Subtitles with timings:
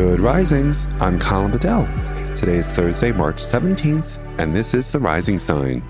[0.00, 0.88] Good risings.
[0.98, 1.84] I'm Colin Bedell.
[2.34, 5.82] Today is Thursday, March 17th, and this is the rising sign.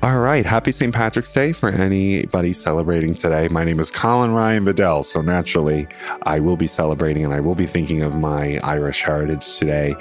[0.00, 0.94] All right, happy St.
[0.94, 3.48] Patrick's Day for anybody celebrating today.
[3.48, 5.88] My name is Colin Ryan Bedell, so naturally,
[6.22, 9.96] I will be celebrating and I will be thinking of my Irish heritage today.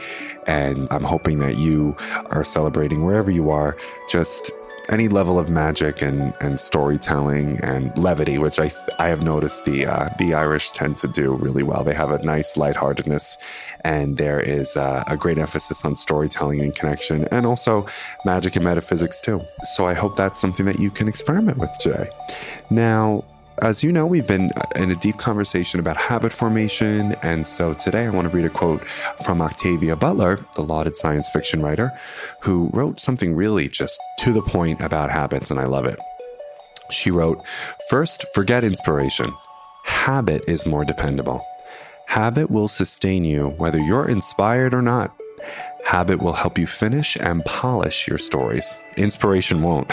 [0.45, 3.75] And I'm hoping that you are celebrating wherever you are.
[4.07, 4.51] Just
[4.89, 9.85] any level of magic and, and storytelling and levity, which I I have noticed the
[9.85, 11.83] uh, the Irish tend to do really well.
[11.83, 13.37] They have a nice lightheartedness,
[13.81, 17.85] and there is uh, a great emphasis on storytelling and connection, and also
[18.25, 19.41] magic and metaphysics too.
[19.75, 22.09] So I hope that's something that you can experiment with today.
[22.69, 23.23] Now,
[23.61, 27.13] as you know, we've been in a deep conversation about habit formation.
[27.21, 28.83] And so today I want to read a quote
[29.25, 31.91] from Octavia Butler, the lauded science fiction writer,
[32.41, 35.99] who wrote something really just to the point about habits, and I love it.
[36.89, 37.43] She wrote,
[37.89, 39.31] First, forget inspiration.
[39.85, 41.45] Habit is more dependable.
[42.07, 45.15] Habit will sustain you whether you're inspired or not.
[45.89, 48.75] Habit will help you finish and polish your stories.
[48.95, 49.91] Inspiration won't.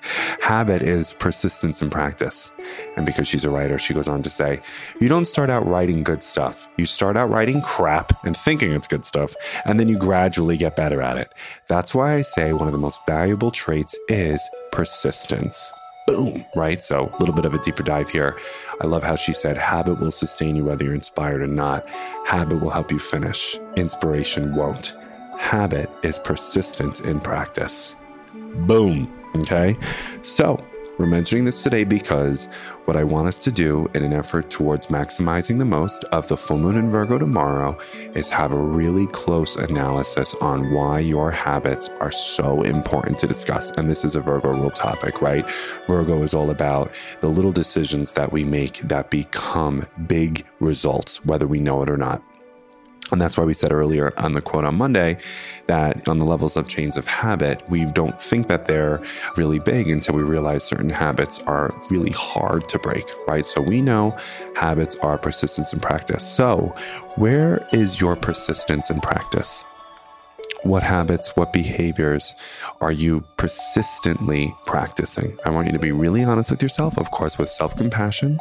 [0.42, 2.52] Habit is persistence and practice.
[2.98, 4.60] And because she's a writer, she goes on to say,
[5.00, 6.68] You don't start out writing good stuff.
[6.76, 10.76] You start out writing crap and thinking it's good stuff, and then you gradually get
[10.76, 11.32] better at it.
[11.66, 15.72] That's why I say one of the most valuable traits is persistence.
[16.06, 16.84] Boom, right?
[16.84, 18.38] So, a little bit of a deeper dive here.
[18.82, 21.88] I love how she said, Habit will sustain you whether you're inspired or not.
[22.26, 23.58] Habit will help you finish.
[23.76, 24.94] Inspiration won't.
[25.38, 27.96] Habit is persistence in practice.
[28.66, 29.10] Boom.
[29.36, 29.76] Okay.
[30.22, 30.62] So
[30.98, 32.46] we're mentioning this today because
[32.86, 36.36] what I want us to do in an effort towards maximizing the most of the
[36.36, 37.78] full moon in Virgo tomorrow
[38.14, 43.70] is have a really close analysis on why your habits are so important to discuss.
[43.72, 45.48] And this is a Virgo rule topic, right?
[45.86, 51.46] Virgo is all about the little decisions that we make that become big results, whether
[51.46, 52.22] we know it or not.
[53.10, 55.18] And that's why we said earlier on the quote on Monday
[55.66, 59.02] that on the levels of chains of habit, we don't think that they're
[59.36, 63.46] really big until we realize certain habits are really hard to break, right?
[63.46, 64.16] So we know
[64.54, 66.26] habits are persistence and practice.
[66.26, 66.74] So,
[67.16, 69.64] where is your persistence and practice?
[70.62, 72.34] What habits, what behaviors
[72.80, 75.38] are you persistently practicing?
[75.44, 78.40] I want you to be really honest with yourself, of course, with self compassion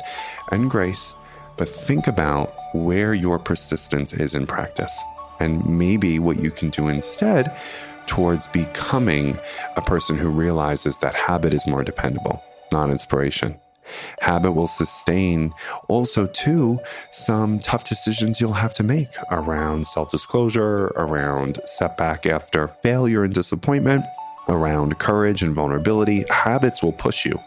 [0.51, 1.13] and grace,
[1.57, 5.01] but think about where your persistence is in practice
[5.39, 7.55] and maybe what you can do instead
[8.07, 9.37] towards becoming
[9.75, 13.59] a person who realizes that habit is more dependable, not inspiration.
[14.19, 15.53] Habit will sustain
[15.87, 16.79] also, too,
[17.11, 23.33] some tough decisions you'll have to make around self disclosure, around setback after failure and
[23.33, 24.03] disappointment,
[24.49, 26.25] around courage and vulnerability.
[26.29, 27.39] Habits will push you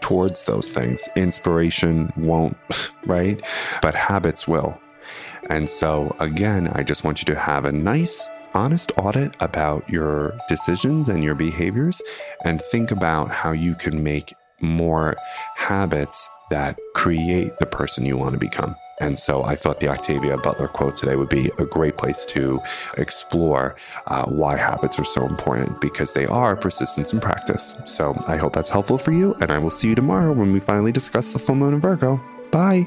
[0.00, 1.08] towards those things.
[1.16, 2.56] Inspiration won't,
[3.06, 3.40] right?
[3.80, 4.78] But habits will.
[5.48, 10.34] And so, again, I just want you to have a nice, honest audit about your
[10.48, 12.00] decisions and your behaviors
[12.44, 15.16] and think about how you can make more
[15.56, 18.76] habits that create the person you want to become.
[19.00, 22.60] And so I thought the Octavia Butler quote today would be a great place to
[22.96, 23.74] explore
[24.06, 27.74] uh, why habits are so important because they are persistence and practice.
[27.84, 29.34] So I hope that's helpful for you.
[29.40, 32.20] And I will see you tomorrow when we finally discuss the full moon in Virgo.
[32.52, 32.86] Bye.